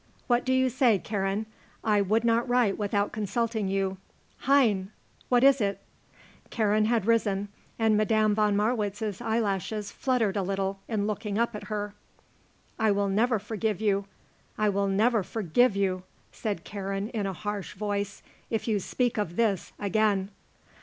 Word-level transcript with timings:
What 0.25 0.43
do 0.45 0.51
you 0.51 0.71
say, 0.71 0.97
Karen? 0.97 1.45
I 1.83 2.01
would 2.01 2.23
not 2.25 2.49
write 2.49 2.75
without 2.75 3.11
consulting 3.11 3.67
you. 3.67 3.97
Hein! 4.47 4.89
What 5.29 5.43
is 5.43 5.61
it?" 5.61 5.79
Karen 6.49 6.85
had 6.85 7.05
risen, 7.05 7.49
and 7.77 7.95
Madame 7.95 8.33
von 8.33 8.55
Marwitz's 8.55 9.21
eyelashes 9.21 9.91
fluttered 9.91 10.35
a 10.35 10.41
little 10.41 10.79
in 10.87 11.05
looking 11.05 11.37
up 11.37 11.55
at 11.55 11.65
her. 11.65 11.93
"I 12.79 12.89
will 12.89 13.09
never 13.09 13.37
forgive 13.37 13.79
you, 13.79 14.05
I 14.57 14.69
will 14.69 14.87
never 14.87 15.21
forgive 15.21 15.75
you," 15.75 16.01
said 16.31 16.63
Karen 16.63 17.09
in 17.09 17.27
a 17.27 17.33
harsh 17.33 17.75
voice, 17.75 18.23
"if 18.49 18.67
you 18.67 18.79
speak 18.79 19.19
of 19.19 19.35
this 19.35 19.71
again." 19.77 20.29